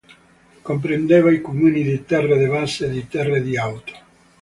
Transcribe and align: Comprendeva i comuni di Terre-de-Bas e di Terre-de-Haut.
Comprendeva 0.69 1.31
i 1.35 1.41
comuni 1.41 1.83
di 1.83 2.03
Terre-de-Bas 2.03 2.79
e 2.89 2.89
di 2.89 3.07
Terre-de-Haut. 3.07 3.91